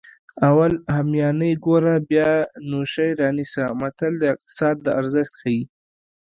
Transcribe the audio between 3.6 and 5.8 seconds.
متل د اقتصاد ارزښت ښيي